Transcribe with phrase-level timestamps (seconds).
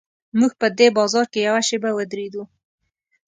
[0.39, 2.43] موږ په دې بازار کې یوه شېبه ودرېدو.